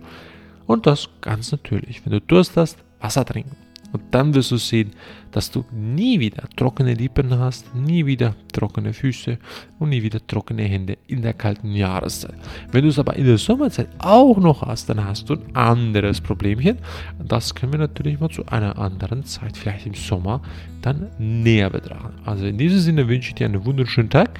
Und 0.68 0.88
das 0.88 1.10
ganz 1.22 1.52
natürlich. 1.52 2.06
Wenn 2.06 2.14
du 2.14 2.22
Durst 2.22 2.56
hast, 2.56 2.78
Wasser 3.00 3.26
trinken. 3.26 3.56
Und 3.92 4.04
dann 4.12 4.34
wirst 4.34 4.52
du 4.52 4.58
sehen, 4.58 4.92
dass 5.32 5.52
du 5.52 5.66
nie 5.72 6.20
wieder 6.20 6.44
trockene 6.56 6.94
Lippen 6.94 7.38
hast, 7.38 7.74
nie 7.76 8.06
wieder 8.06 8.36
trockene 8.54 8.94
Füße 8.94 9.38
und 9.80 9.90
nie 9.90 10.02
wieder 10.04 10.26
trockene 10.26 10.64
Hände 10.64 10.98
in 11.08 11.22
der 11.22 11.34
kalten 11.34 11.72
Jahreszeit. 11.72 12.36
Wenn 12.72 12.84
du 12.84 12.90
es 12.90 13.00
aber 13.00 13.16
in 13.16 13.26
der 13.26 13.38
Sommerzeit 13.38 13.90
auch 14.00 14.38
noch 14.38 14.62
hast, 14.62 14.90
dann 14.90 15.04
hast 15.04 15.30
du 15.30 15.34
ein 15.34 15.56
anderes 15.56 16.22
Problemchen. 16.22 16.78
Das 17.24 17.56
können 17.56 17.74
wir 17.74 17.80
natürlich 17.80 18.20
mal 18.20 18.30
zu 18.30 18.46
einer 18.48 18.78
anderen 18.78 19.24
Zeit, 19.24 19.58
vielleicht 19.58 19.86
im 19.86 19.94
Sommer, 19.94 20.42
dann 20.82 21.10
näher 21.18 21.70
betrachten. 21.70 22.14
Also 22.26 22.46
in 22.46 22.58
diesem 22.58 22.80
Sinne 22.80 23.08
wünsche 23.08 23.30
ich 23.30 23.36
dir 23.36 23.46
einen 23.46 23.66
wunderschönen 23.66 24.10
Tag. 24.10 24.40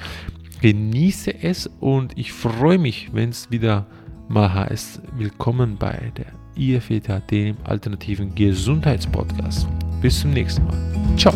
Genieße 0.60 1.42
es 1.42 1.70
und 1.80 2.16
ich 2.18 2.32
freue 2.32 2.78
mich, 2.78 3.10
wenn 3.12 3.30
es 3.30 3.50
wieder 3.50 3.86
mal 4.28 4.52
heißt, 4.52 5.00
willkommen 5.16 5.76
bei 5.78 6.12
der 6.16 6.39
IFETA, 6.60 7.20
dem 7.20 7.56
alternativen 7.64 8.34
Gesundheitspodcast. 8.34 9.66
Bis 10.00 10.20
zum 10.20 10.32
nächsten 10.32 10.64
Mal. 10.66 11.16
Ciao. 11.16 11.34